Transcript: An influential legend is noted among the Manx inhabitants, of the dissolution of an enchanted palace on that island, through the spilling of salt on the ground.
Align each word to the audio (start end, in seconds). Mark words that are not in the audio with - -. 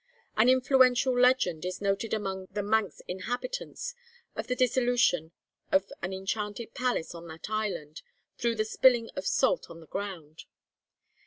An 0.35 0.49
influential 0.49 1.15
legend 1.15 1.63
is 1.63 1.79
noted 1.79 2.11
among 2.11 2.47
the 2.49 2.63
Manx 2.63 3.03
inhabitants, 3.07 3.93
of 4.35 4.47
the 4.47 4.55
dissolution 4.55 5.31
of 5.71 5.91
an 6.01 6.11
enchanted 6.11 6.73
palace 6.73 7.13
on 7.13 7.27
that 7.27 7.51
island, 7.51 8.01
through 8.35 8.55
the 8.55 8.65
spilling 8.65 9.11
of 9.15 9.27
salt 9.27 9.69
on 9.69 9.79
the 9.79 9.85
ground. 9.85 10.45